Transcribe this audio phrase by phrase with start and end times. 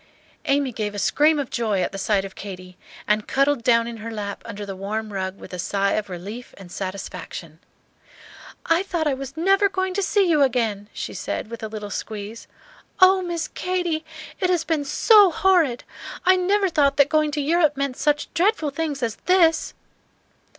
[0.45, 2.75] Amy gave a scream of joy at the sight of Katy,
[3.07, 6.55] and cuddled down in her lap under the warm rug with a sigh of relief
[6.57, 7.59] and satisfaction.
[8.65, 11.91] "I thought I was never going to see you again," she said, with a little
[11.91, 12.47] squeeze.
[12.99, 14.03] "Oh, Miss Katy,
[14.39, 15.83] it has been so horrid!
[16.25, 19.75] I never thought that going to Europe meant such dreadful things as this!"